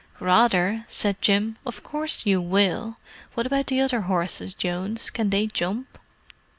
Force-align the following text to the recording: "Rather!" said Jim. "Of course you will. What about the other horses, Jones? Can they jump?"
"Rather!" 0.19 0.83
said 0.89 1.21
Jim. 1.21 1.57
"Of 1.63 1.83
course 1.83 2.25
you 2.25 2.41
will. 2.41 2.97
What 3.35 3.45
about 3.45 3.67
the 3.67 3.79
other 3.81 4.01
horses, 4.01 4.55
Jones? 4.55 5.11
Can 5.11 5.29
they 5.29 5.45
jump?" 5.45 5.99